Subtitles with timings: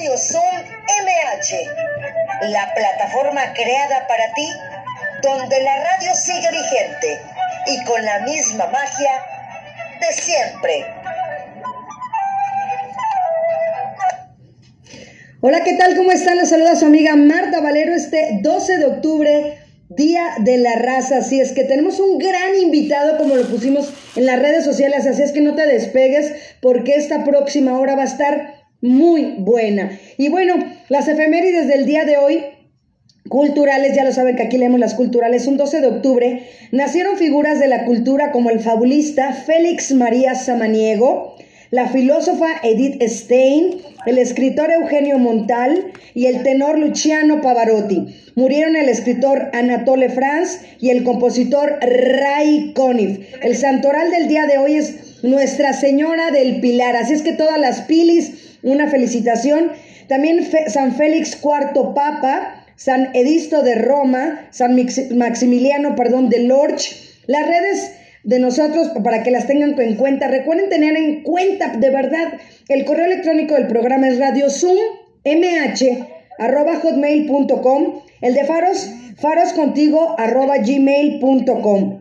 [0.00, 0.42] Radio Zoom
[1.04, 4.48] MH, la plataforma creada para ti,
[5.22, 7.20] donde la radio sigue vigente
[7.66, 9.10] y con la misma magia
[10.00, 10.86] de siempre.
[15.42, 15.94] Hola, ¿qué tal?
[15.94, 16.38] ¿Cómo están?
[16.38, 19.58] Les saluda su amiga Marta Valero este 12 de octubre,
[19.90, 21.18] Día de la Raza.
[21.18, 25.20] Así es que tenemos un gran invitado, como lo pusimos en las redes sociales, así
[25.20, 26.32] es que no te despegues
[26.62, 29.98] porque esta próxima hora va a estar muy buena.
[30.16, 30.54] Y bueno,
[30.88, 32.44] las efemérides del día de hoy
[33.28, 37.60] culturales, ya lo saben que aquí leemos las culturales, un 12 de octubre, nacieron figuras
[37.60, 41.36] de la cultura como el fabulista Félix María Samaniego,
[41.70, 43.76] la filósofa Edith Stein,
[44.06, 48.06] el escritor Eugenio Montal y el tenor Luciano Pavarotti.
[48.34, 53.20] Murieron el escritor Anatole France y el compositor Ray Conniff.
[53.42, 56.96] El santoral del día de hoy es Nuestra Señora del Pilar.
[56.96, 59.72] Así es que todas las pilis, una felicitación.
[60.08, 64.76] También San Félix IV Papa, San Edisto de Roma, San
[65.16, 66.96] Maximiliano, perdón, de Lorch.
[67.26, 67.92] Las redes
[68.24, 70.28] de nosotros para que las tengan en cuenta.
[70.28, 72.32] Recuerden tener en cuenta de verdad
[72.68, 74.18] el correo electrónico del programa es
[76.82, 82.00] hotmail.com el de Faros, faroscontigo arroba gmail.com.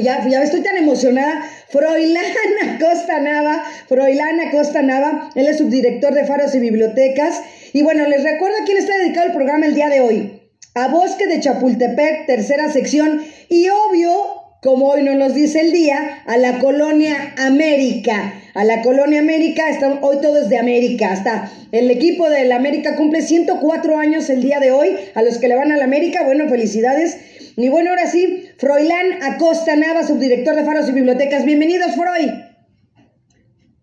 [0.00, 6.24] ya, ya estoy tan emocionada, Froilana Costa Nava, Froilana Costa Nava, él es subdirector de
[6.24, 9.88] Faros y Bibliotecas, y bueno, les recuerdo a quién está dedicado el programa el día
[9.88, 10.42] de hoy.
[10.74, 16.36] A Bosque de Chapultepec, tercera sección, y obvio, como hoy nos dice el día, a
[16.36, 18.34] la colonia América.
[18.54, 22.56] A la colonia América, está, hoy todo es de América, hasta el equipo de la
[22.56, 25.84] América cumple 104 años el día de hoy, a los que le van a la
[25.84, 27.18] América, bueno, felicidades.
[27.56, 31.44] Y bueno, ahora sí, Froilán Acosta Nava, subdirector de Faros y Bibliotecas.
[31.44, 32.44] Bienvenidos, Froy.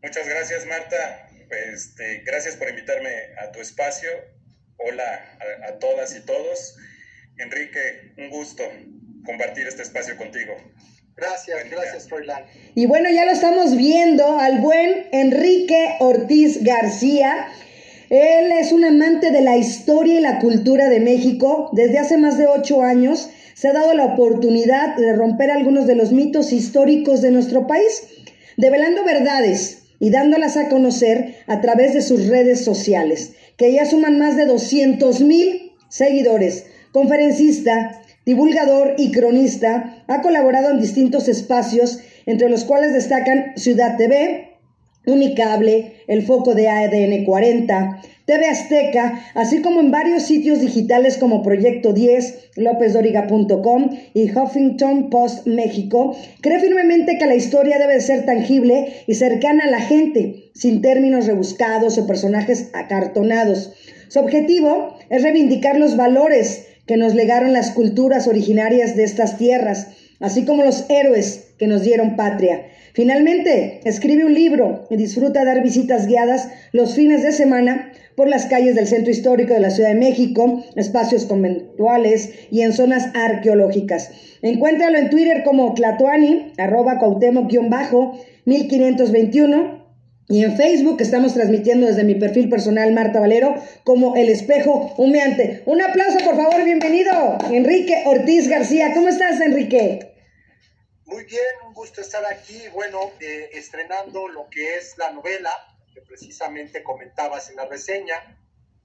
[0.01, 1.29] Muchas gracias, Marta.
[1.72, 4.09] Este, gracias por invitarme a tu espacio
[4.85, 6.75] Hola a, todas y todos.
[7.38, 8.63] Enrique, un gusto
[9.25, 10.53] compartir este espacio contigo.
[11.16, 12.44] Gracias, gracias, Froilán.
[12.75, 17.47] Y bueno, ya lo estamos viendo al buen Enrique Ortiz García.
[18.09, 21.69] Él es un amante de la historia y la cultura de México.
[21.73, 25.95] Desde hace más de ocho años se ha dado la oportunidad de romper algunos de
[25.95, 28.03] los mitos históricos de nuestro país,
[28.57, 34.19] develando verdades y dándolas a conocer a través de sus redes sociales que ya suman
[34.19, 36.66] más de 200 mil seguidores.
[36.91, 44.53] Conferencista, divulgador y cronista, ha colaborado en distintos espacios, entre los cuales destacan Ciudad TV,
[45.06, 51.44] Unicable, el foco de ADN 40, TV Azteca, así como en varios sitios digitales como
[51.44, 58.94] Proyecto 10, lópezdoriga.com y Huffington Post México, cree firmemente que la historia debe ser tangible
[59.06, 63.73] y cercana a la gente, sin términos rebuscados o personajes acartonados.
[64.07, 69.88] Su objetivo es reivindicar los valores que nos legaron las culturas originarias de estas tierras,
[70.19, 72.66] así como los héroes que nos dieron patria.
[72.94, 78.45] Finalmente, escribe un libro y disfruta dar visitas guiadas los fines de semana por las
[78.45, 84.12] calles del centro histórico de la Ciudad de México, espacios conventuales y en zonas arqueológicas.
[84.41, 89.82] Encuéntralo en Twitter como Tlatuani, arroba bajo 1521
[90.33, 93.53] y en Facebook estamos transmitiendo desde mi perfil personal Marta Valero
[93.83, 95.62] como El Espejo Humeante.
[95.68, 98.95] Un aplauso, por favor, bienvenido, Enrique Ortiz García.
[98.95, 100.12] ¿Cómo estás, Enrique?
[101.06, 105.51] Muy bien, un gusto estar aquí, bueno, eh, estrenando lo que es la novela
[105.94, 108.15] que precisamente comentabas en la reseña.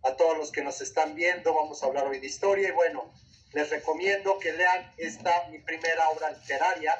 [0.03, 3.11] A todos los que nos están viendo, vamos a hablar hoy de historia y bueno,
[3.55, 6.95] les recomiendo que lean esta, mi primera obra literaria,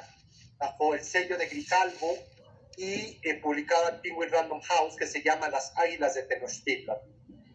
[0.57, 2.17] bajo el sello de Grijalvo
[2.79, 6.97] y eh, publicada en Penguin Random House, que se llama Las Águilas de Tenochtitlan.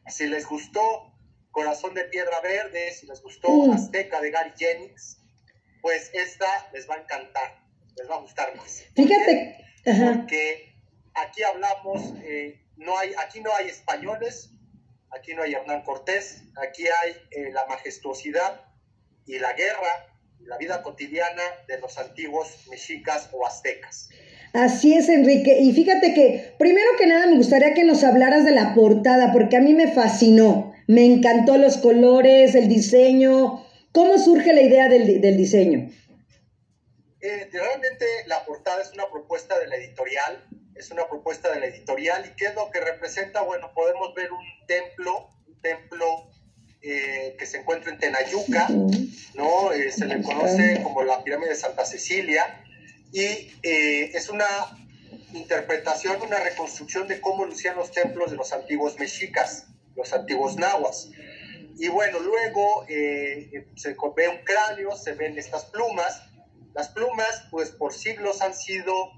[0.06, 1.14] Si les gustó
[1.50, 5.22] Corazón de Piedra Verde, si les gustó, Azteca de Gary Jennings,
[5.80, 7.64] pues esta les va a encantar,
[7.96, 8.84] les va a gustar más.
[8.94, 10.76] Fíjate, porque
[11.14, 14.50] aquí hablamos, eh, no hay, aquí no hay españoles,
[15.10, 18.60] aquí no hay Hernán Cortés, aquí hay eh, la majestuosidad
[19.24, 24.10] y la guerra y la vida cotidiana de los antiguos mexicas o aztecas.
[24.54, 25.58] Así es, Enrique.
[25.60, 29.56] Y fíjate que, primero que nada, me gustaría que nos hablaras de la portada, porque
[29.56, 30.72] a mí me fascinó.
[30.86, 33.66] Me encantó los colores, el diseño.
[33.90, 35.90] ¿Cómo surge la idea del, del diseño?
[37.20, 40.46] Eh, realmente la portada es una propuesta de la editorial,
[40.76, 44.30] es una propuesta de la editorial y qué es lo que representa, bueno, podemos ver
[44.30, 46.30] un templo, un templo
[46.82, 48.68] eh, que se encuentra en Tenayuca,
[49.34, 49.72] ¿no?
[49.72, 52.63] Eh, se le conoce como la pirámide de Santa Cecilia
[53.14, 54.46] y es una
[55.32, 61.10] interpretación, una reconstrucción de cómo lucían los templos de los antiguos mexicas, los antiguos nahuas.
[61.78, 66.22] Y bueno, luego se ve un cráneo, se ven estas plumas,
[66.74, 69.12] las plumas, pues por siglos han sido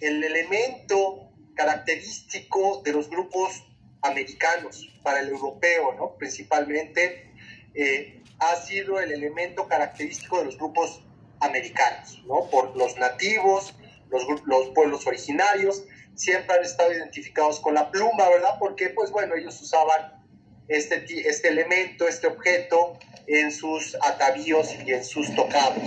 [0.00, 3.64] el elemento característico de los grupos
[4.02, 6.16] americanos para el europeo, ¿no?
[6.16, 7.32] Principalmente
[7.74, 11.02] eh, ha sido el elemento característico de los grupos
[11.40, 12.48] americanos, ¿no?
[12.50, 13.74] Por los nativos,
[14.10, 15.84] los, los pueblos originarios,
[16.14, 18.56] siempre han estado identificados con la pluma, ¿verdad?
[18.58, 20.20] Porque, pues bueno, ellos usaban
[20.68, 25.78] este, este elemento, este objeto en sus atavíos y en sus tocados.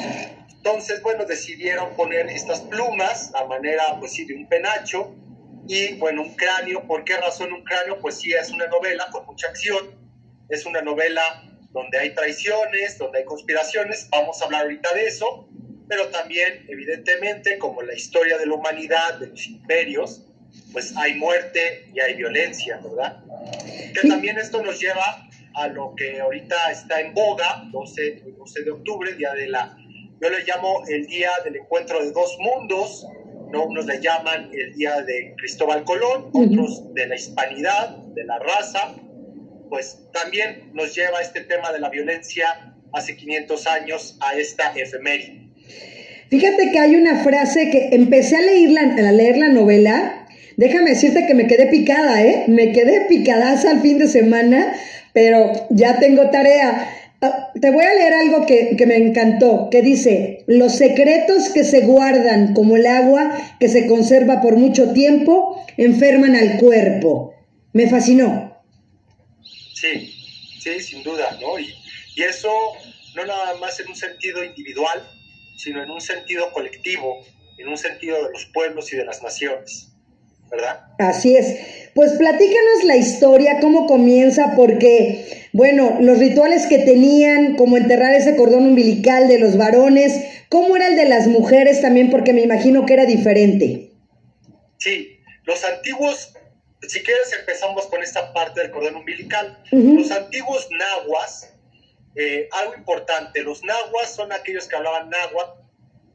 [0.50, 5.14] Entonces, bueno, decidieron poner estas plumas a manera, pues sí, de un penacho
[5.68, 6.88] y, bueno, un cráneo.
[6.88, 8.00] ¿Por qué razón un cráneo?
[8.00, 9.94] Pues sí, es una novela con mucha acción,
[10.50, 11.22] es una novela
[11.74, 15.50] donde hay traiciones, donde hay conspiraciones, vamos a hablar ahorita de eso,
[15.88, 20.24] pero también, evidentemente, como la historia de la humanidad, de los imperios,
[20.72, 23.24] pues hay muerte y hay violencia, ¿verdad?
[23.94, 28.72] Que también esto nos lleva a lo que ahorita está en boga, 12, 12 de
[28.72, 29.78] octubre, día de la
[30.24, 33.06] yo le llamo el día del encuentro de dos mundos,
[33.52, 33.66] ¿no?
[33.66, 38.96] unos le llaman el día de Cristóbal Colón, otros de la hispanidad, de la raza,
[39.74, 45.48] pues también nos lleva este tema de la violencia hace 500 años a esta efeméride.
[46.30, 50.28] Fíjate que hay una frase que empecé a leer la, a leer la novela,
[50.58, 52.44] déjame decirte que me quedé picada, ¿eh?
[52.50, 54.76] Me quedé picadaza al fin de semana,
[55.12, 56.88] pero ya tengo tarea.
[57.22, 61.80] Ah, te voy a leer algo que, me encantó, que dice, los secretos que se
[61.80, 67.34] guardan como el agua que se conserva por mucho tiempo enferman al cuerpo.
[67.72, 68.53] Me fascinó.
[69.84, 70.16] Sí,
[70.62, 71.60] sí, sin duda, ¿no?
[71.60, 71.76] Y,
[72.16, 72.50] y eso
[73.16, 75.04] no nada más en un sentido individual,
[75.58, 77.26] sino en un sentido colectivo,
[77.58, 79.90] en un sentido de los pueblos y de las naciones.
[80.50, 80.86] ¿verdad?
[81.00, 81.58] Así es.
[81.96, 88.36] Pues platícanos la historia, cómo comienza, porque, bueno, los rituales que tenían, como enterrar ese
[88.36, 90.14] cordón umbilical de los varones,
[90.48, 93.92] cómo era el de las mujeres también, porque me imagino que era diferente.
[94.78, 96.34] Sí, los antiguos,
[96.88, 99.64] si quieres empezamos con esta parte del cordón umbilical.
[99.72, 101.54] Los antiguos nahuas,
[102.16, 105.62] eh, algo importante, los nahuas son aquellos que hablaban náhuatl,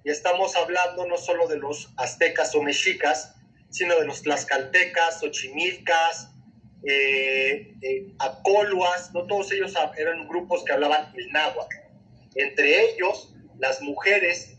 [0.04, 3.34] y estamos hablando no solo de los aztecas o mexicas,
[3.70, 6.30] sino de los tlaxcaltecas, ochimilcas,
[6.84, 11.74] eh, eh, acoluas, no todos ellos eran grupos que hablaban el náhuatl.
[12.36, 14.56] Entre ellos, las mujeres,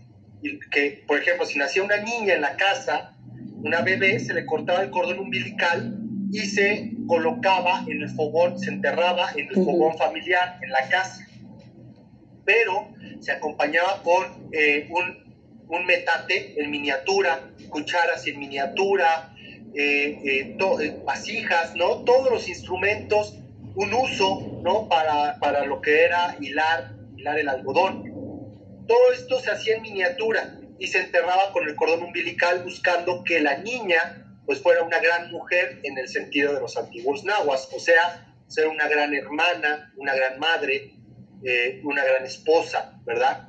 [0.72, 3.16] que por ejemplo, si nacía una niña en la casa,
[3.64, 5.99] una bebé, se le cortaba el cordón umbilical
[6.32, 11.26] y se colocaba en el fogón, se enterraba en el fogón familiar, en la casa.
[12.46, 15.30] Pero se acompañaba con eh, un
[15.70, 19.34] un metate en miniatura, cucharas en miniatura,
[19.76, 22.04] eh, eh, vasijas, ¿no?
[22.04, 23.36] Todos los instrumentos,
[23.76, 24.90] un uso, ¿no?
[24.90, 28.04] Para, para lo que era hilar, hilar el algodón.
[28.88, 33.40] Todo esto se hacía en miniatura y se enterraba con el cordón umbilical buscando que
[33.40, 37.80] la niña pues fuera una gran mujer en el sentido de los antiguos nahuas, o
[37.80, 40.96] sea, ser una gran hermana, una gran madre,
[41.84, 43.48] una gran esposa, ¿verdad?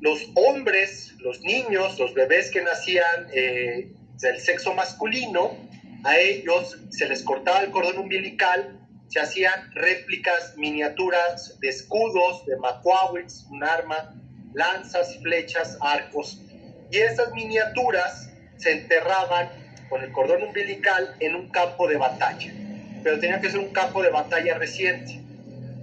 [0.00, 5.56] los hombres, los niños, los bebés que nacían eh, del sexo masculino,
[6.02, 12.56] a ellos se les cortaba el cordón umbilical, se hacían réplicas, miniaturas de escudos, de
[12.56, 14.20] macuahuitz, un arma,
[14.54, 16.42] lanzas, flechas, arcos.
[16.90, 22.54] Y esas miniaturas se enterraban con el cordón umbilical en un campo de batalla.
[23.02, 25.20] Pero tenía que ser un campo de batalla reciente,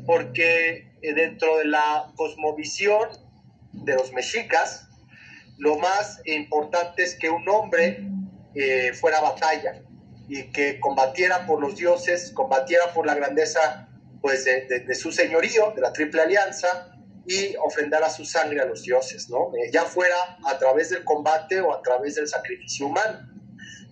[0.06, 3.10] porque eh, dentro de la cosmovisión
[3.74, 4.88] de los mexicas,
[5.58, 8.04] lo más importante es que un hombre
[8.56, 9.82] eh, fuera a batalla
[10.30, 13.90] y que combatiera por los dioses, combatiera por la grandeza
[14.22, 16.94] pues de, su señorío, de la Triple Alianza,
[17.26, 19.52] y ofrendar su sangre a los dioses, ¿no?
[19.56, 23.37] Eh, ya fuera a través del combate o a través del sacrificio humano.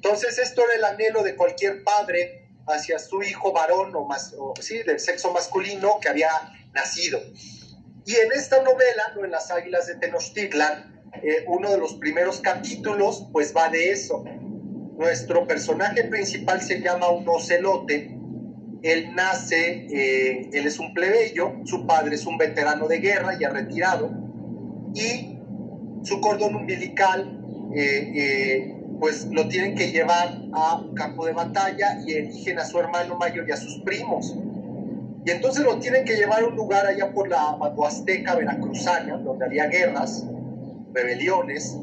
[0.06, 4.84] Entonces, esto era el anhelo de cualquier padre hacia su hijo varón o más, sí,
[4.84, 6.30] del sexo masculino que había
[6.76, 7.20] nacido.
[8.06, 9.26] Y en esta novela, ¿no?
[9.26, 14.24] en Las Águilas de Tenochtitlan, eh, uno de los primeros capítulos, pues va de eso.
[14.96, 18.16] Nuestro personaje principal se llama un ocelote,
[18.84, 23.50] él nace, eh, él es un plebeyo, su padre es un veterano de guerra ya
[23.50, 24.12] retirado,
[24.94, 25.40] y
[26.04, 27.42] su cordón umbilical,
[27.76, 32.66] eh, eh, pues lo tienen que llevar a un campo de batalla y eligen a
[32.66, 34.36] su hermano mayor y a sus primos.
[35.26, 39.46] Y entonces lo tienen que llevar a un lugar allá por la Huasteca veracruzana, donde
[39.46, 40.24] había guerras,
[40.94, 41.76] rebeliones,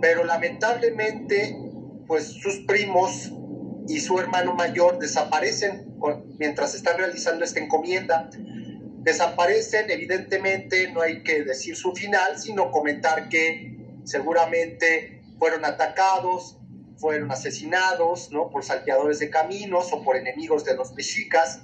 [0.00, 1.56] pero lamentablemente,
[2.06, 3.32] pues sus primos
[3.86, 5.94] y su hermano mayor desaparecen
[6.38, 8.28] mientras están realizando esta encomienda.
[9.02, 16.58] Desaparecen, evidentemente, no hay que decir su final, sino comentar que seguramente fueron atacados,
[16.98, 18.50] fueron asesinados ¿no?
[18.50, 21.62] por salteadores de caminos o por enemigos de los mexicas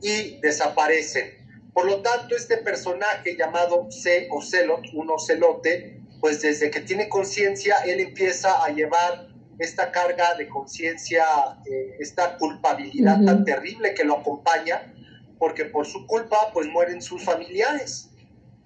[0.00, 1.38] y desaparecen.
[1.74, 7.08] Por lo tanto, este personaje llamado C o Celot, un ocelote, pues desde que tiene
[7.08, 11.24] conciencia, él empieza a llevar esta carga de conciencia,
[11.70, 14.94] eh, esta culpabilidad tan terrible que lo acompaña,
[15.38, 18.10] porque por su culpa pues mueren sus familiares.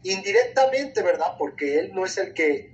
[0.05, 1.35] Indirectamente, ¿verdad?
[1.39, 2.74] Porque él no es el que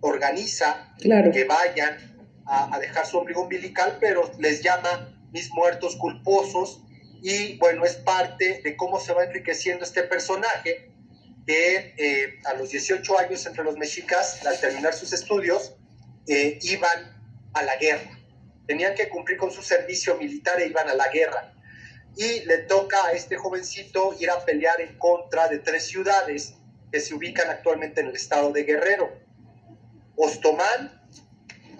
[0.00, 2.10] organiza que vayan
[2.46, 6.82] a, dejar su ombligo umbilical, pero les llama mis muertos culposos
[7.22, 10.90] y bueno, es parte de cómo se va enriqueciendo este personaje
[11.46, 15.74] que eh, a los 18 años entre los mexicas, al terminar sus estudios,
[16.26, 17.20] eh, iban
[17.54, 18.18] a la guerra.
[18.66, 21.52] Tenían que cumplir con su servicio militar e iban a la guerra.
[22.16, 26.54] Y le toca a este jovencito ir a pelear en contra de tres ciudades
[26.92, 29.10] que se ubican actualmente en el estado de Guerrero.
[30.20, 31.00] Ostomán,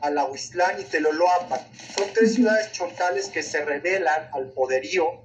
[0.03, 1.61] Alahuistlán y Teloloapan.
[1.97, 5.23] Son tres ciudades chontales que se rebelan al poderío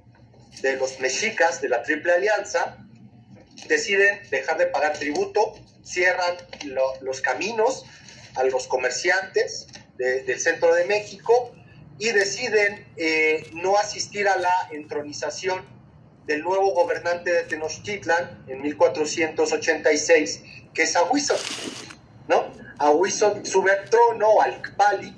[0.62, 2.77] de los mexicas de la Triple Alianza,
[3.67, 5.53] deciden dejar de pagar tributo,
[5.84, 6.36] cierran
[7.01, 7.86] los caminos
[8.36, 9.67] a los comerciantes,
[9.98, 11.55] del centro de México
[11.98, 15.65] y deciden eh, no asistir a la entronización
[16.25, 20.41] del nuevo gobernante de Tenochtitlan en 1486,
[20.74, 20.95] que es
[22.27, 22.51] ¿no?
[22.77, 25.15] Ahuizot sube al trono, al Kpali,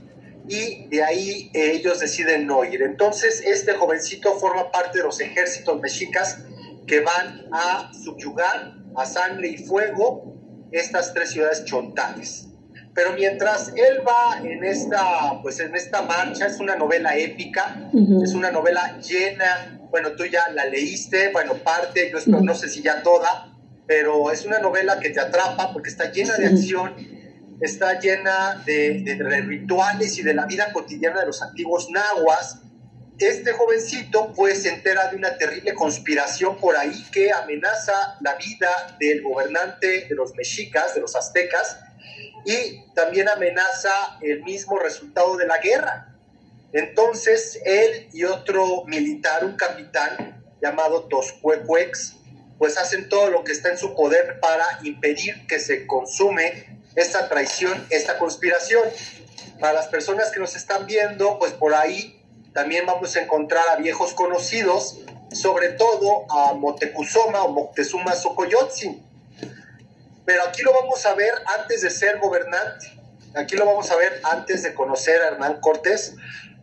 [0.47, 2.81] y de ahí eh, ellos deciden no ir.
[2.81, 6.39] Entonces, este jovencito forma parte de los ejércitos mexicas
[6.85, 10.33] que van a subyugar a sangre y fuego
[10.71, 12.47] estas tres ciudades chontales.
[12.93, 17.91] Pero mientras él va en esta, pues en esta marcha, es una novela épica,
[18.23, 22.81] es una novela llena, bueno, tú ya la leíste, bueno, parte, yo no sé si
[22.81, 23.55] ya toda,
[23.87, 26.93] pero es una novela que te atrapa porque está llena de acción,
[27.61, 32.59] está llena de, de, rituales y de la vida cotidiana de los antiguos nahuas.
[33.17, 38.95] Este jovencito pues se entera de una terrible conspiración por ahí que amenaza la vida
[38.99, 41.79] del gobernante de los mexicas, de los aztecas,
[42.45, 43.89] y también amenaza
[44.21, 46.13] el mismo resultado de la guerra.
[46.73, 52.16] Entonces, él y otro militar, un capitán llamado Toscuecuex,
[52.57, 57.29] pues hacen todo lo que está en su poder para impedir que se consume esta
[57.29, 58.83] traición, esta conspiración.
[59.59, 62.21] Para las personas que nos están viendo, pues por ahí
[62.53, 64.99] también vamos a encontrar a viejos conocidos,
[65.31, 69.07] sobre todo a Motecuzoma o Moctezuma Xocoyotzin,
[70.27, 72.91] pero aquí lo vamos a ver antes de ser gobernante.
[73.33, 76.15] Aquí lo vamos a ver antes de conocer a Hernán Cortés.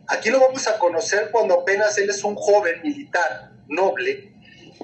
[0.06, 4.33] Aquí lo vamos a conocer cuando apenas él es un joven militar noble,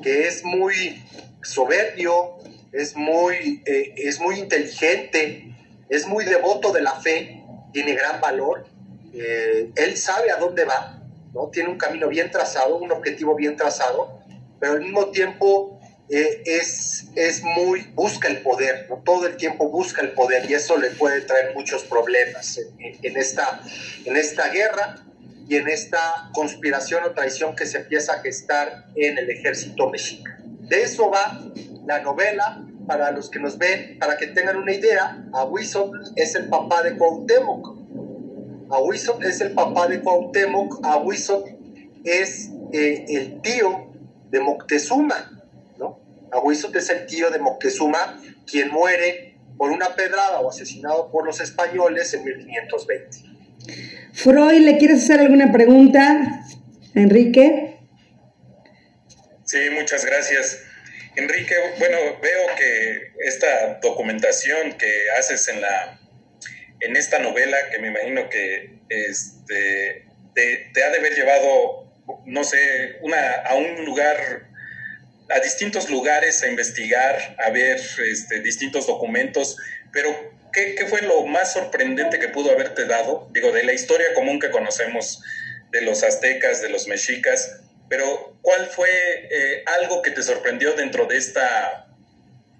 [0.02, 1.02] que es muy
[1.42, 2.36] soberbio,
[2.72, 5.54] es muy, eh, es muy inteligente,
[5.88, 7.42] es muy devoto de la fe,
[7.72, 8.66] tiene gran valor.
[9.12, 11.02] Eh, él sabe a dónde va,
[11.34, 11.48] ¿no?
[11.48, 14.20] tiene un camino bien trazado, un objetivo bien trazado,
[14.60, 20.02] pero al mismo tiempo eh, es, es muy, busca el poder, todo el tiempo busca
[20.02, 23.60] el poder y eso le puede traer muchos problemas en, esta,
[24.04, 25.04] en esta guerra
[25.50, 30.44] y en esta conspiración o traición que se empieza a gestar en el ejército mexicano.
[30.60, 31.44] De eso va
[31.86, 36.48] la novela, para los que nos ven, para que tengan una idea, Ahuizot es el
[36.48, 37.66] papá de Cuauhtémoc.
[38.70, 41.44] Ahuizot es el papá de Cuauhtémoc, Ahuizot
[42.04, 43.92] es eh, el tío
[44.30, 45.36] de Moctezuma.
[46.30, 51.40] Ahuizot es el tío de Moctezuma, quien muere por una pedrada o asesinado por los
[51.40, 53.30] españoles en 1520.
[54.12, 56.44] Freud, ¿le quieres hacer alguna pregunta,
[56.94, 57.78] Enrique?
[59.44, 60.62] Sí, muchas gracias.
[61.16, 66.00] Enrique, bueno, veo que esta documentación que haces en la
[66.80, 71.92] en esta novela, que me imagino que este, te, ha de haber llevado,
[72.24, 74.48] no sé, una, a un lugar,
[75.28, 77.78] a distintos lugares a investigar, a ver
[78.10, 79.56] este, distintos documentos,
[79.92, 80.10] pero
[80.52, 83.28] ¿qué, ¿qué, fue lo más sorprendente que pudo haberte dado?
[83.32, 85.22] Digo, de la historia común que conocemos
[85.70, 91.06] de los aztecas, de los mexicas, pero ¿cuál fue eh, algo que te sorprendió dentro
[91.06, 91.88] de esta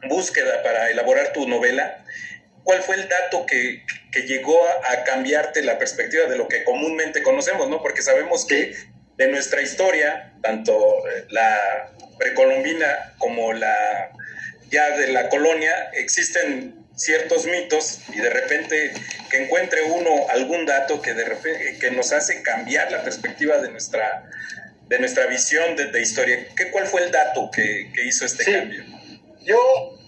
[0.08, 2.04] búsqueda para elaborar tu novela?
[2.64, 7.22] ¿Cuál fue el dato que, que llegó a, cambiarte la perspectiva de lo que comúnmente
[7.22, 7.80] conocemos, ¿no?
[7.80, 8.74] Porque sabemos que
[9.16, 10.74] de nuestra historia, tanto
[11.08, 14.10] eh, la precolombina como la
[14.70, 18.92] ya de la colonia, existen ciertos mitos y de repente
[19.30, 23.70] que encuentre uno algún dato que de repente que nos hace cambiar la perspectiva de
[23.70, 24.28] nuestra
[24.86, 26.48] de nuestra visión de, historia.
[26.56, 28.84] ¿Qué, ¿Cuál fue el dato que, que hizo este cambio?
[29.44, 29.56] Yo,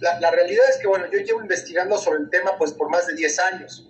[0.01, 3.07] la, la, realidad es que, bueno, yo llevo investigando sobre el tema pues por más
[3.07, 3.89] de 10 años.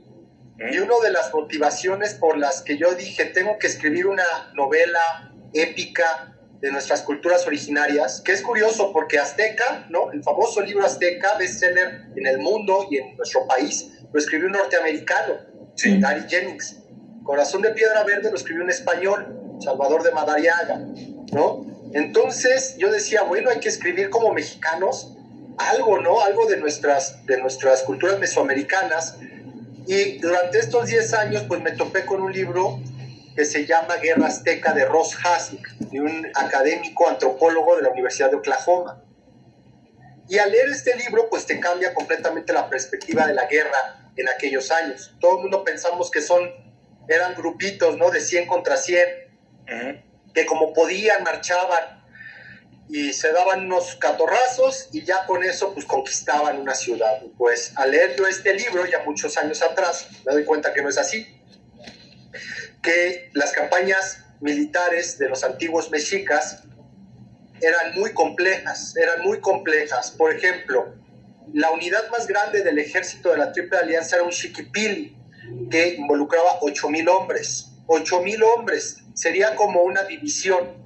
[0.59, 5.33] Y una de las motivaciones por las que yo dije, tengo que escribir una novela
[5.55, 10.13] épica de nuestras culturas originarias, que es curioso porque Azteca, ¿no?
[10.13, 14.53] El famoso libro Azteca, bestseller en el mundo y en nuestro país, lo escribió un
[14.53, 15.39] norteamericano,
[15.75, 15.99] sí.
[16.01, 16.79] Gary Jennings.
[17.25, 20.87] Corazón de Piedra Verde lo escribió un español, Salvador de Madariaga,
[21.33, 21.67] ¿no?
[21.95, 25.17] Entonces yo decía, bueno, hay que escribir como mexicanos
[25.59, 26.23] algo, ¿no?
[26.23, 29.19] Algo de nuestras, de nuestras culturas mesoamericanas.
[29.89, 32.81] Y durante estos 10 años, pues me topé con un libro
[33.35, 38.31] que se llama Guerra Azteca de Ross Hasek, de un académico antropólogo de la Universidad
[38.31, 39.03] de Oklahoma.
[40.29, 44.29] Y al leer este libro, pues te cambia completamente la perspectiva de la guerra en
[44.29, 45.15] aquellos años.
[45.21, 46.51] Todo el mundo pensamos que son,
[47.09, 48.11] eran grupitos, ¿no?
[48.11, 49.23] De 100 contra 100
[50.35, 52.03] que como podían marchaban
[52.89, 57.23] y se daban unos catorrazos y ya con eso pues conquistaban una ciudad.
[57.39, 60.89] Pues al leer yo este libro ya muchos años atrás me doy cuenta que no
[60.89, 61.42] es así,
[62.83, 66.65] que las campañas militares de los antiguos mexicas
[67.61, 70.11] eran muy complejas, eran muy complejas.
[70.11, 70.95] Por ejemplo,
[71.53, 75.17] la unidad más grande del ejército de la Triple Alianza era un chiquipili
[75.71, 77.69] que involucraba 8.000 hombres.
[77.87, 80.83] 8.000 hombres sería como una división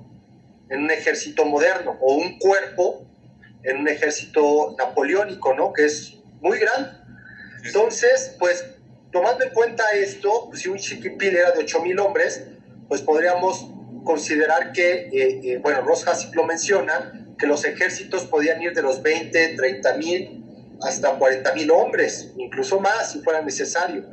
[0.69, 3.07] en un ejército moderno o un cuerpo
[3.63, 5.73] en un ejército napoleónico, ¿no?
[5.73, 6.91] Que es muy grande.
[7.65, 8.65] Entonces, pues,
[9.13, 12.47] tomando en cuenta esto, si un chiquipil era de 8.000 hombres,
[12.89, 13.67] pues podríamos
[14.05, 18.83] considerar que, eh, eh, bueno, Ross Hassik lo menciona, que los ejércitos podían ir de
[18.83, 20.45] los 20, 30 mil
[20.83, 24.05] hasta 40 mil hombres, incluso más si fuera necesario.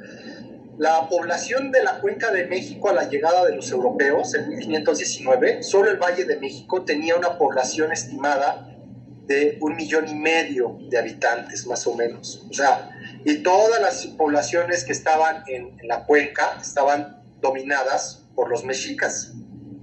[0.77, 5.61] La población de la cuenca de México a la llegada de los europeos en 1519,
[5.61, 8.69] solo el Valle de México tenía una población estimada
[9.27, 12.45] de un millón y medio de habitantes, más o menos.
[12.49, 12.89] O sea,
[13.25, 19.33] y todas las poblaciones que estaban en, la cuenca estaban dominadas por los mexicas.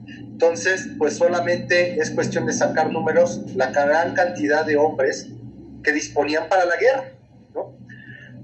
[0.06, 5.28] Entonces, pues solamente es cuestión de sacar números, la gran cantidad de hombres
[5.82, 7.12] que disponían para la guerra.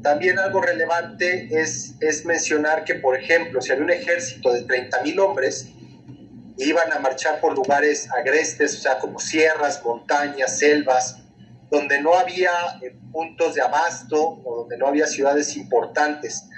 [0.02, 5.18] También algo relevante es, es mencionar que, por ejemplo, si había un ejército de 30.000
[5.18, 5.68] hombres,
[6.58, 11.18] iban a marchar por lugares agrestes, o sea, como sierras, montañas, selvas,
[11.70, 12.50] donde no había
[12.82, 16.48] eh, puntos de abasto o donde no había ciudades importantes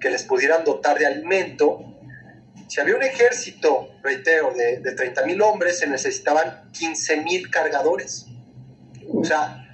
[0.00, 1.80] que les pudieran dotar de alimento.
[2.68, 8.26] Si había un ejército, reitero, de, de 30.000 hombres, se necesitaban 15.000 cargadores.
[9.12, 9.66] O sea,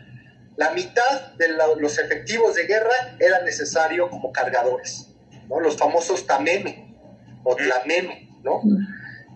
[0.57, 5.09] la mitad de los efectivos de guerra eran necesarios como cargadores,
[5.48, 5.61] ¿no?
[5.61, 6.94] los famosos tameme
[7.42, 8.61] o tlameme, ¿no?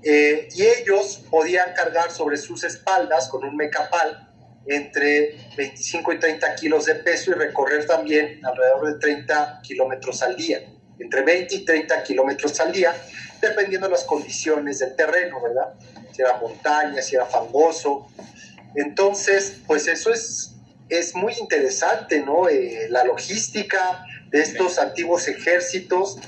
[0.02, 4.25] Eh, y ellos podían cargar sobre sus espaldas con un mecapal
[4.66, 10.36] entre 25 y 30 kilos de peso y recorrer también alrededor de 30 kilómetros al
[10.36, 10.60] día,
[10.98, 12.94] entre 20 y 30 kilómetros al día,
[13.40, 15.74] dependiendo de las condiciones del terreno, ¿verdad?
[16.12, 18.08] Si era montaña, si era fangoso.
[18.74, 20.56] Entonces, pues eso es
[20.88, 22.48] es muy interesante, ¿no?
[22.48, 26.18] Eh, la logística de estos antiguos ejércitos,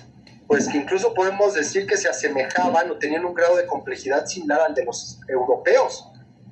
[0.47, 4.61] pues que incluso podemos decir que se asemejaban o tenían un grado de complejidad similar
[4.63, 6.08] al de los europeos,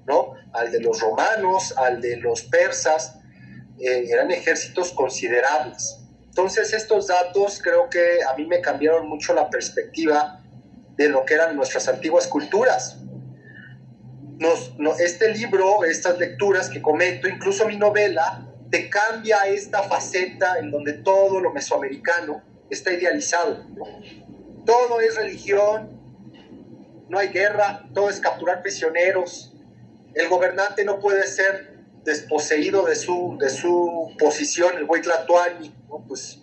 [0.07, 0.35] ¿no?
[0.53, 3.19] Al de los romanos, al de los persas,
[3.79, 5.99] eh, eran ejércitos considerables.
[6.27, 10.43] Entonces estos datos creo que a mí me cambiaron mucho la perspectiva
[10.97, 12.99] de lo que eran nuestras antiguas culturas,
[14.99, 20.95] este libro, estas lecturas que comento, incluso mi novela, te cambia esta faceta en donde
[20.95, 23.65] todo lo mesoamericano está idealizado.
[24.65, 26.01] Todo es religión,
[27.09, 29.56] no hay guerra, todo es capturar prisioneros,
[30.17, 36.05] el gobernante no puede ser desposeído de su, de su posición, el Huitlatuani, ¿no?
[36.09, 36.39] Pues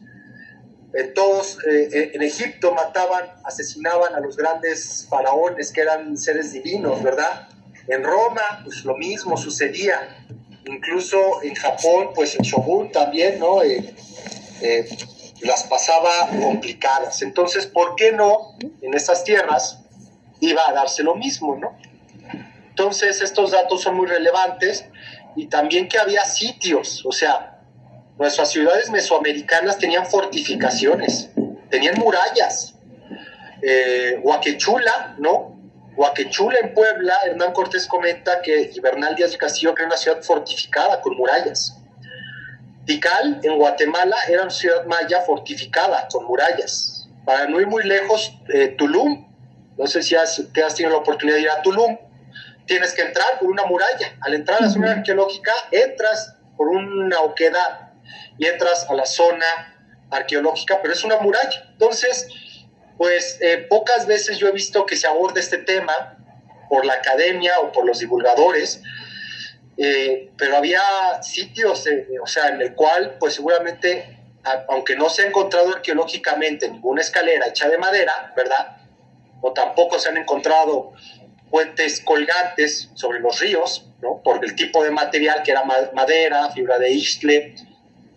[0.94, 6.54] eh, todos eh, eh, en Egipto mataban, asesinaban a los grandes faraones que eran seres
[6.54, 7.50] divinos, ¿verdad?
[7.88, 10.24] En Roma, pues lo mismo sucedía.
[10.66, 13.62] Incluso en Japón, pues el shogun también, ¿no?
[15.42, 17.22] las pasaba complicadas.
[17.22, 19.80] Entonces, ¿por qué no en esas tierras
[20.40, 21.76] iba a darse lo mismo, ¿no?
[22.74, 24.86] Entonces, estos datos son muy relevantes
[25.36, 27.60] y también que había sitios, o sea,
[28.18, 31.30] nuestras ciudades mesoamericanas tenían fortificaciones,
[31.70, 32.74] tenían murallas.
[33.62, 35.56] Eh, Huaquechula, ¿no?
[35.96, 41.00] Huaquechula en Puebla, Hernán Cortés comenta que Bernal Díaz de Castillo era una ciudad fortificada
[41.00, 41.78] con murallas.
[42.88, 47.08] Tikal, en Guatemala, era una ciudad maya fortificada con murallas.
[47.24, 49.28] Para no ir muy lejos, eh, Tulum,
[49.78, 51.98] no sé si has, te has tenido la oportunidad de ir a Tulum,
[52.66, 54.18] tienes que entrar por una muralla.
[54.22, 57.92] Al entrar a la zona arqueológica, entras por una oquedad
[58.38, 59.46] y entras a la zona
[60.10, 61.66] arqueológica, pero es una muralla.
[61.72, 62.28] Entonces,
[62.98, 66.18] pues eh, pocas veces yo he visto que se aborde este tema
[66.70, 68.82] por la academia o por los divulgadores,
[69.78, 70.82] eh, pero había
[71.22, 74.20] sitios, eh, o sea, en el cual, pues seguramente,
[74.70, 78.78] aunque no se ha encontrado arqueológicamente ninguna escalera hecha de madera, ¿verdad?
[79.42, 80.94] O tampoco se han encontrado
[81.54, 84.24] puentes colgantes sobre los ríos, ¿no?
[84.24, 87.54] Por el tipo de material que era madera, fibra de isle.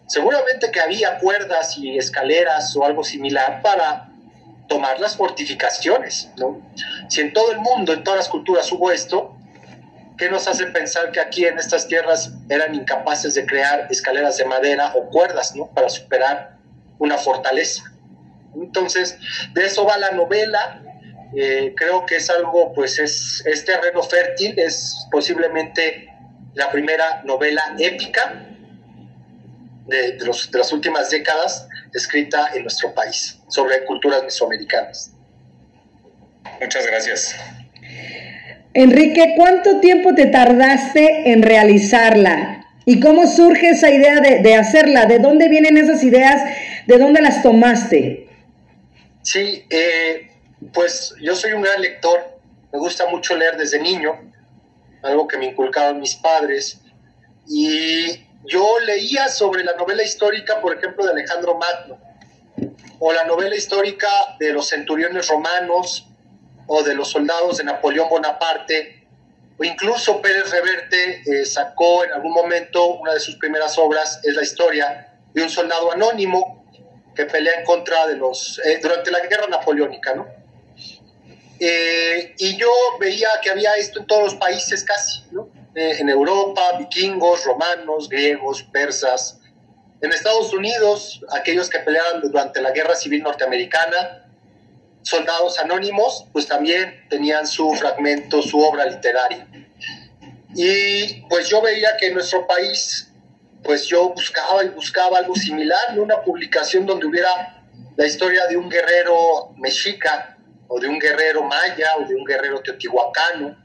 [0.06, 4.08] Seguramente que había cuerdas y escaleras o algo similar para
[4.70, 6.62] tomar las fortificaciones, ¿no?
[7.10, 9.36] Si en todo el mundo, en todas las culturas hubo esto,
[10.16, 14.46] ¿qué nos hace pensar que aquí en estas tierras eran incapaces de crear escaleras de
[14.46, 15.66] madera o cuerdas, ¿no?
[15.74, 16.56] Para superar
[16.98, 17.82] una fortaleza.
[18.54, 19.18] Entonces,
[19.52, 20.80] de eso va la novela,
[21.38, 26.08] eh, creo que es algo, pues es, terreno fértil, es posiblemente
[26.54, 28.46] la primera novela épica
[29.86, 30.18] de,
[30.52, 35.12] las últimas décadas escrita en nuestro país sobre culturas mesoamericanas.
[36.58, 37.36] Muchas gracias.
[38.72, 42.66] Enrique, ¿cuánto tiempo te tardaste en realizarla?
[42.86, 45.04] ¿Y cómo surge esa idea de, de hacerla?
[45.04, 46.42] ¿De dónde vienen esas ideas?
[46.86, 48.28] ¿De dónde las tomaste?
[49.22, 50.25] Sí, eh,
[50.72, 52.38] pues yo soy un gran lector,
[52.72, 54.32] me gusta mucho leer desde niño,
[55.02, 56.80] algo que me inculcaron mis padres,
[57.48, 61.98] y yo leía sobre la novela histórica, por ejemplo, de Alejandro Magno,
[62.98, 66.06] o la novela histórica de los centuriones romanos,
[66.66, 69.06] o de los soldados de Napoleón Bonaparte,
[69.58, 74.34] o incluso Pérez Reverte eh, sacó en algún momento una de sus primeras obras, es
[74.34, 76.64] la historia de un soldado anónimo
[77.14, 80.26] que pelea en contra de los, eh, durante la guerra napoleónica, ¿no?
[81.58, 85.48] Eh, y yo veía que había esto en todos los países casi, ¿no?
[85.74, 89.40] Eh, en Europa, vikingos, romanos, griegos, persas.
[90.00, 94.26] En Estados Unidos, aquellos que peleaban durante la Guerra Civil Norteamericana,
[95.02, 99.46] soldados anónimos, pues también tenían su fragmento, su obra literaria.
[100.54, 103.12] Y pues yo veía que en nuestro país,
[103.62, 107.62] pues yo buscaba y buscaba algo similar, una publicación donde hubiera
[107.96, 110.35] la historia de un guerrero mexica
[110.68, 113.56] o de un guerrero maya o de un guerrero teotihuacano.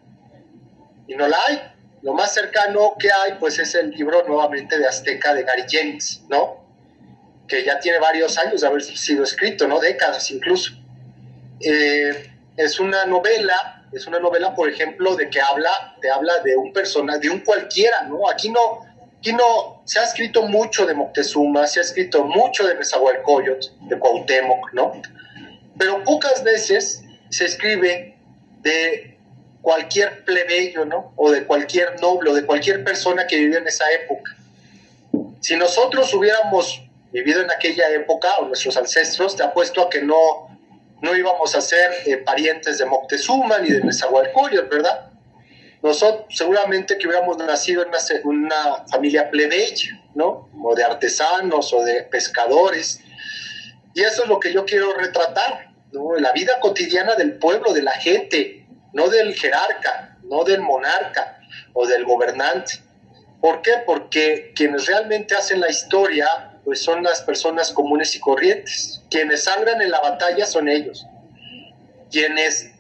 [1.08, 1.62] Y no la hay.
[2.02, 6.24] Lo más cercano que hay, pues es el libro nuevamente de Azteca de Gary Jennings,
[6.30, 6.66] ¿no?
[7.48, 9.80] Que ya tiene varios años de haber sido escrito, ¿no?
[9.80, 10.72] Décadas incluso.
[11.60, 16.56] Eh, es una novela, es una novela, por ejemplo, de que habla, te habla de
[16.58, 18.30] un personaje, de un cualquiera, ¿no?
[18.30, 18.82] Aquí no,
[19.20, 24.00] aquí no, se ha escrito mucho de Moctezuma, se ha escrito mucho de Nezahualcóyotl, de
[24.00, 25.02] Cuauhtémoc, ¿no?
[25.82, 28.16] Pero pocas veces se escribe
[28.62, 29.18] de
[29.64, 31.12] cualquier plebeyo, ¿no?
[31.16, 34.38] O de cualquier noble, o de cualquier persona que vivió en esa época.
[35.40, 40.56] Si nosotros hubiéramos vivido en aquella época, o nuestros ancestros, te apuesto a que no,
[41.02, 45.10] no íbamos a ser eh, parientes de Moctezuma ni de Nezahualcóyotl, ¿verdad?
[45.82, 50.48] Nosotros seguramente que hubiéramos nacido en una, una familia plebeya, ¿no?
[50.64, 53.02] O de artesanos o de pescadores.
[53.96, 57.92] Y eso es lo que yo quiero retratar, la vida cotidiana del pueblo, de la
[57.92, 61.40] gente, no del jerarca, no del monarca
[61.74, 62.74] o del gobernante.
[63.42, 63.74] ¿Por qué?
[63.86, 69.02] Porque quienes realmente hacen la historia pues son las personas comunes y corrientes.
[69.10, 71.06] Quienes sangran en la batalla son ellos.
[72.12, 72.72] Quienes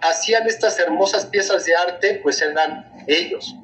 [0.00, 3.54] hacían estas hermosas piezas de arte pues eran ellos.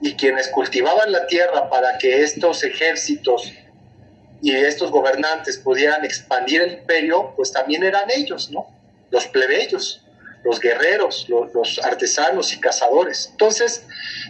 [0.00, 3.52] Y quienes cultivaban la tierra para que estos ejércitos
[4.42, 8.68] y estos gobernantes pudieran expandir el imperio, pues también eran ellos, ¿no?
[9.10, 10.04] Los plebeyos.
[10.42, 13.28] los guerreros, los, artesanos y cazadores.
[13.32, 13.84] Entonces,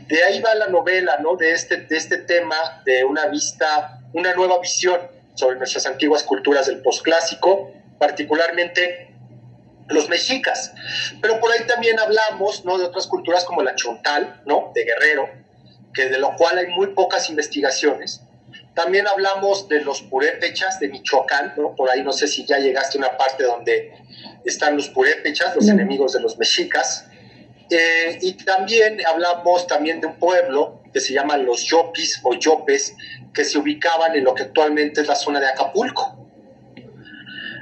[0.09, 1.37] de ahí va la novela, ¿no?
[1.37, 5.01] De este, de este tema de una vista, una nueva visión
[5.35, 7.71] sobre nuestras antiguas culturas del posclásico,
[8.01, 9.15] particularmente
[9.87, 10.73] los mexicas.
[11.23, 12.77] Pero por ahí también hablamos, ¿no?
[12.77, 14.73] De otras culturas como la chontal, ¿no?
[14.75, 15.29] De Guerrero,
[15.95, 18.23] que de lo cual hay muy pocas investigaciones.
[18.75, 21.75] También hablamos de los purépechas de Michoacán, ¿no?
[21.75, 23.93] Por ahí no sé si ya llegaste a una parte donde
[24.45, 27.07] están los purépechas, los enemigos de los mexicas.
[27.69, 32.97] Eh, y también hablamos también de un pueblo que se llama los Yopis o Yopes,
[33.33, 36.17] que se ubicaban en lo que actualmente es la zona de Acapulco.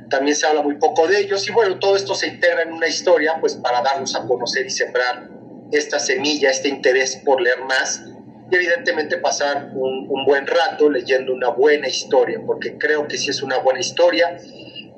[0.08, 2.88] También se habla muy poco de ellos y bueno, todo esto se integra en una
[2.88, 5.28] historia pues para darnos a conocer y sembrar
[5.72, 8.02] esta semilla, este interés por leer más
[8.50, 13.30] y evidentemente pasar un, un buen rato leyendo una buena historia, porque creo que si
[13.30, 14.38] es una buena historia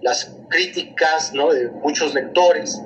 [0.03, 1.53] las críticas ¿no?
[1.53, 2.81] de muchos lectores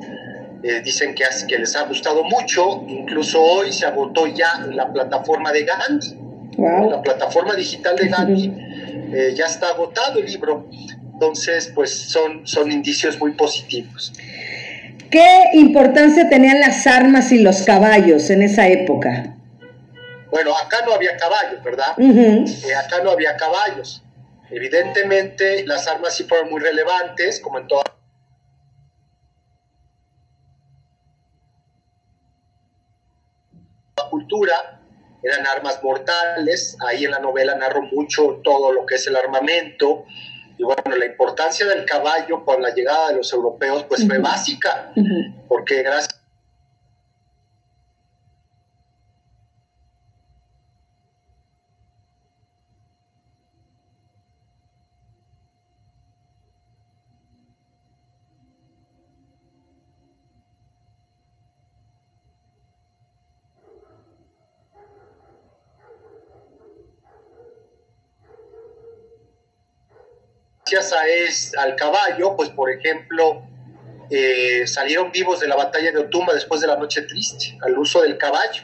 [0.62, 4.92] eh, dicen que, que les ha gustado mucho, incluso hoy se agotó ya en la
[4.92, 6.18] plataforma de Gandhi.
[6.56, 8.52] La plataforma digital de Gandhi
[9.12, 10.68] eh, ya está agotado el libro,
[11.12, 14.12] entonces pues son, son indicios muy positivos.
[15.10, 19.36] ¿Qué importancia tenían las armas y los caballos en esa época?
[20.34, 21.94] Bueno, acá no había caballos, ¿verdad?
[21.96, 24.02] Eh, acá no había caballos.
[24.50, 27.84] Evidentemente, las armas sí fueron muy relevantes, como en toda
[33.96, 34.80] la cultura,
[35.22, 40.04] eran armas mortales, ahí en la novela narro mucho todo lo que es el armamento,
[40.58, 44.92] y bueno, la importancia del caballo con la llegada de los europeos pues fue básica,
[45.46, 46.13] porque gracias
[70.74, 73.42] gracias a al caballo, pues por ejemplo,
[74.10, 78.02] eh, salieron vivos de la batalla de Otumba después de la noche triste, al uso
[78.02, 78.62] del caballo.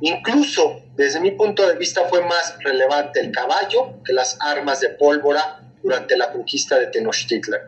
[0.00, 4.90] Incluso, desde mi punto de vista, fue más relevante el caballo que las armas de
[4.90, 7.60] pólvora durante la conquista de Tenochtitlan.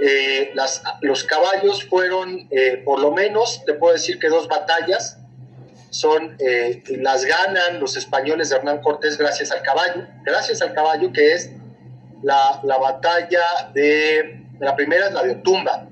[0.00, 5.18] Eh, las, los caballos fueron, eh, por lo menos, te puedo decir que dos batallas
[5.90, 6.36] son,
[6.88, 11.50] las ganan los españoles de Hernán Cortés gracias al caballo, gracias al caballo que es
[12.22, 15.88] la, la batalla de, la primera es la de Otumba,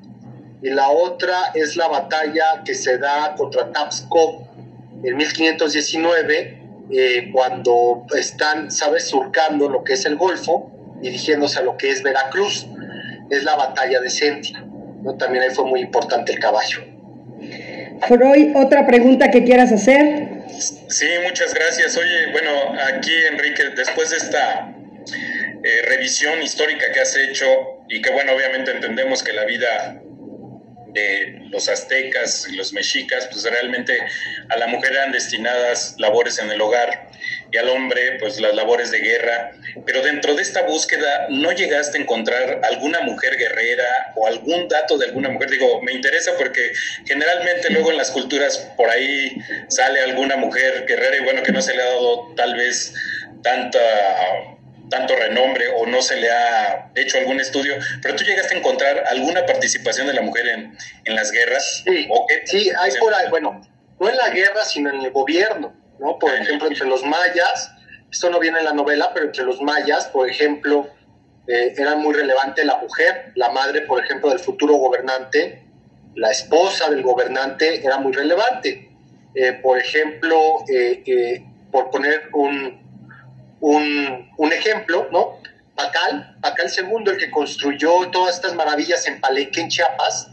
[0.62, 4.46] y la otra es la batalla que se da contra Tapsco
[5.04, 6.58] en 1519,
[6.90, 12.02] eh, cuando están, ¿sabes?, surcando lo que es el Golfo, dirigiéndose a lo que es
[12.02, 12.66] Veracruz.
[13.30, 14.64] Es la batalla de Sentia.
[15.02, 15.16] ¿no?
[15.16, 16.84] También ahí fue muy importante el caballo.
[18.06, 20.44] Freud, ¿otra pregunta que quieras hacer?
[20.88, 21.96] Sí, muchas gracias.
[21.96, 22.50] Oye, bueno,
[22.94, 24.72] aquí Enrique, después de esta
[25.66, 27.44] eh, revisión histórica que has hecho
[27.88, 30.00] y que bueno, obviamente entendemos que la vida
[30.92, 33.98] de los aztecas y los mexicas, pues realmente
[34.48, 37.08] a la mujer eran destinadas labores en el hogar
[37.50, 41.98] y al hombre pues las labores de guerra, pero dentro de esta búsqueda no llegaste
[41.98, 46.70] a encontrar alguna mujer guerrera o algún dato de alguna mujer, digo, me interesa porque
[47.04, 51.60] generalmente luego en las culturas por ahí sale alguna mujer guerrera y bueno, que no
[51.60, 52.94] se le ha dado tal vez
[53.42, 53.80] tanta
[54.88, 59.04] tanto renombre o no se le ha hecho algún estudio, pero tú llegaste a encontrar
[59.08, 61.82] alguna participación de la mujer en, en las guerras.
[61.84, 62.08] Sí,
[62.44, 63.60] sí hay por ahí, bueno,
[63.98, 66.18] no en la guerra, sino en el gobierno, ¿no?
[66.18, 67.72] Por ejemplo, entre los mayas,
[68.10, 70.88] esto no viene en la novela, pero entre los mayas, por ejemplo,
[71.46, 75.62] eh, era muy relevante la mujer, la madre, por ejemplo, del futuro gobernante,
[76.14, 78.90] la esposa del gobernante era muy relevante.
[79.34, 82.85] Eh, por ejemplo, eh, por poner un,
[83.60, 85.40] un, ejemplo, ¿no?
[85.74, 90.30] Pacal, Pacal II, el que construyó todas estas maravillas en Palenque, en Chiapas,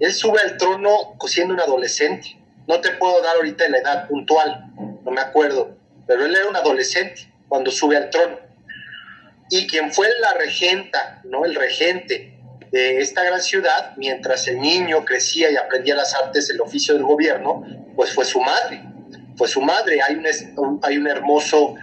[0.00, 2.38] él sube al trono siendo un adolescente.
[2.66, 4.66] No te puedo dar ahorita la edad puntual,
[5.04, 8.38] no me acuerdo, pero él era un adolescente cuando sube al trono.
[9.50, 11.44] Y quien fue la regenta, ¿no?
[11.44, 12.36] El regente
[12.72, 17.04] de esta gran ciudad, mientras el niño crecía y aprendía las artes, el oficio del
[17.04, 18.82] gobierno, pues fue su madre
[19.36, 20.00] fue su madre.
[20.06, 21.74] Hay un, hay un hermoso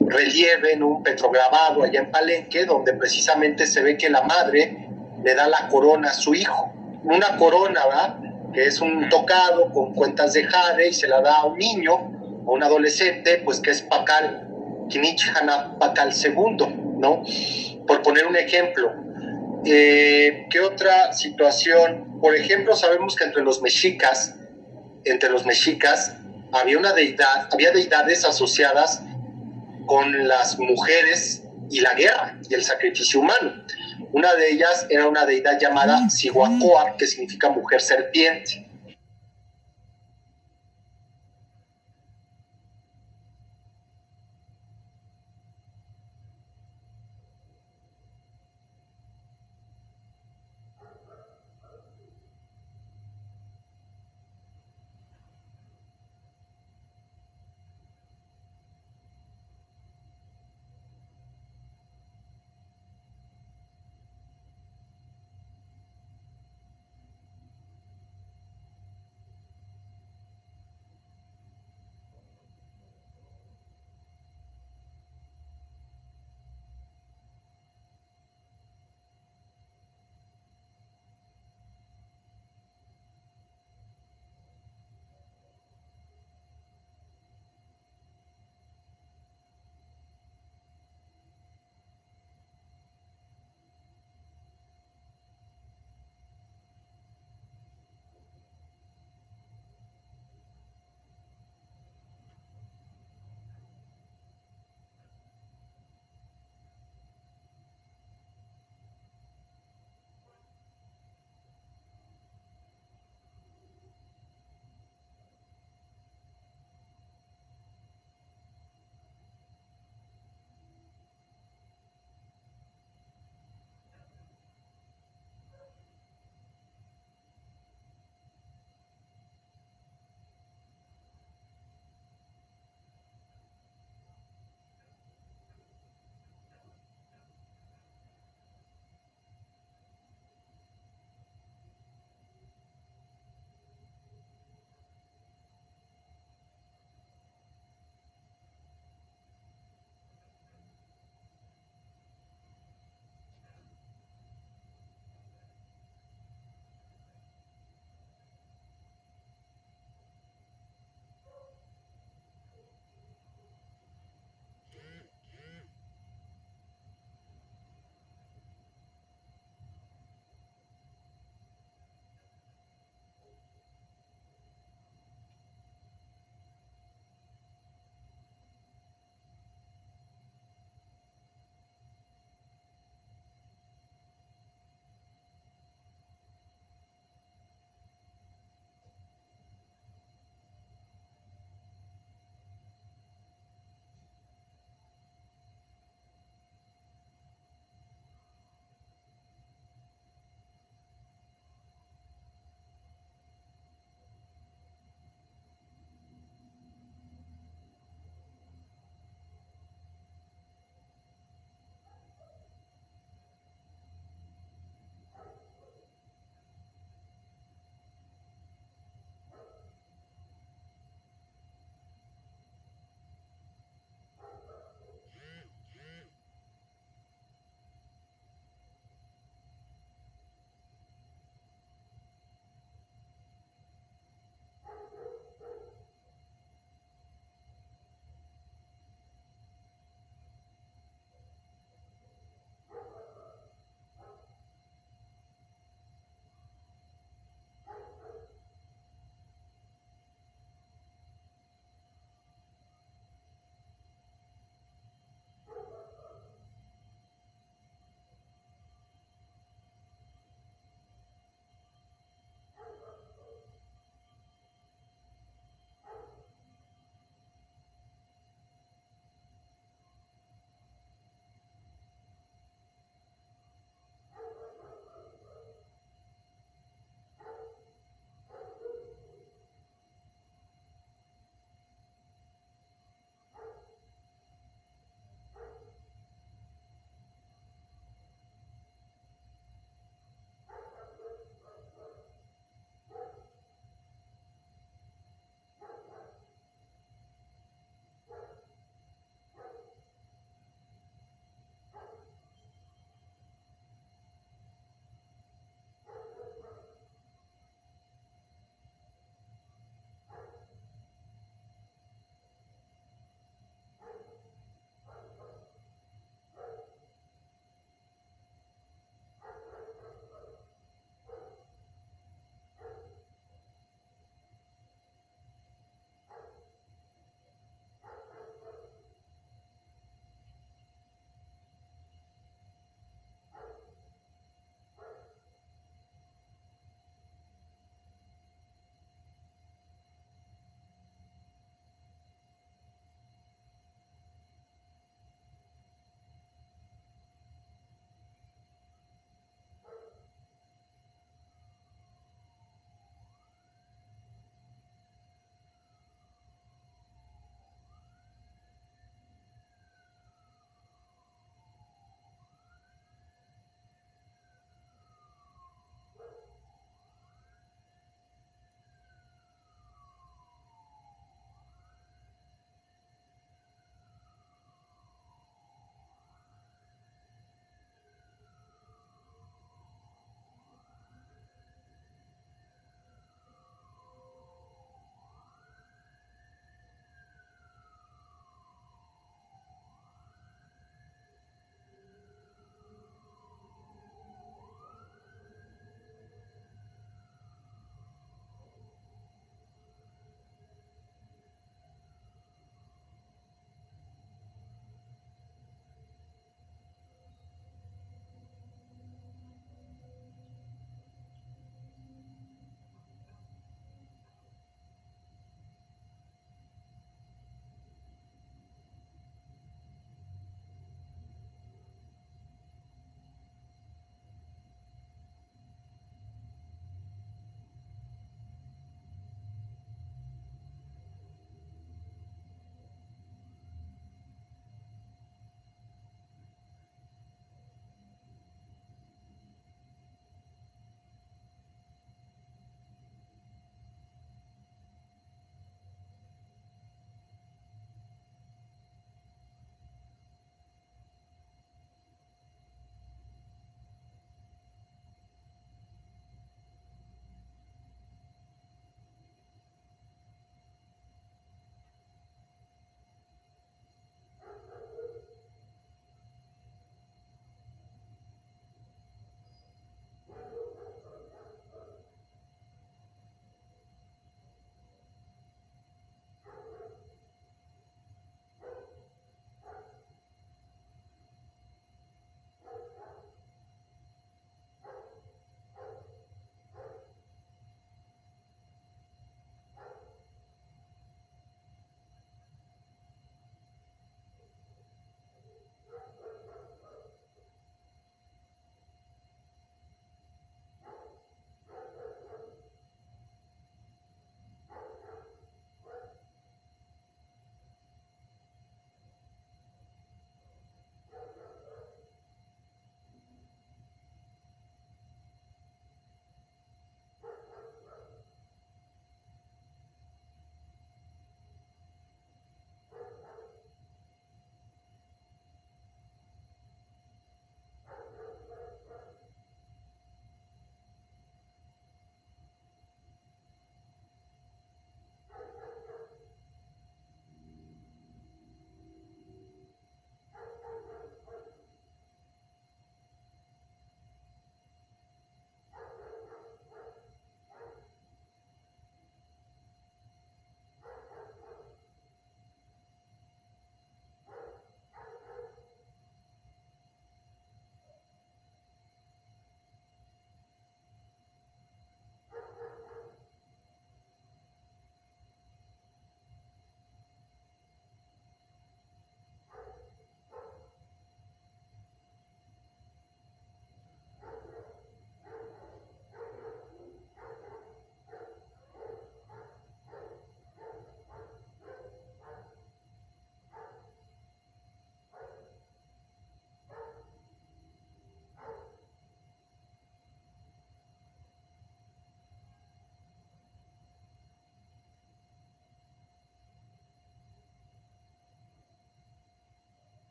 [0.00, 4.88] relieve en un petrograbado allá en Palenque, donde precisamente se ve que la madre
[5.22, 6.72] le da la corona a su hijo.
[7.04, 8.18] Una corona, ¿verdad?
[8.52, 11.94] Que es un tocado con cuentas de jade y se la da a un niño
[12.46, 14.48] o un adolescente, pues que es Pacal,
[14.88, 15.32] Kinich
[15.78, 16.66] Pacal II,
[16.98, 17.22] ¿no?
[17.86, 18.92] Por poner un ejemplo.
[19.64, 22.20] Eh, ¿Qué otra situación?
[22.20, 24.34] Por ejemplo, sabemos que entre los mexicas,
[25.04, 26.17] entre los mexicas,
[26.52, 29.02] había una deidad, había deidades asociadas
[29.86, 33.64] con las mujeres y la guerra y el sacrificio humano.
[34.12, 38.67] Una de ellas era una deidad llamada Sihuacoa, que significa mujer serpiente.